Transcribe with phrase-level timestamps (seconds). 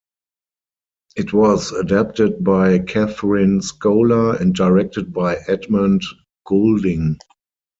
[1.15, 6.01] It was adapted by Kathryn Scola and directed by Edmund
[6.47, 7.19] Goulding.